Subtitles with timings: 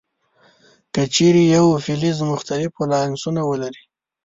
[0.93, 3.83] که چیرې یو فلز مختلف ولانسونه ولري.